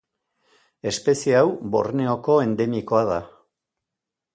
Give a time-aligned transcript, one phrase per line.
[0.93, 3.23] Espezie hau Borneoko endemikoa da.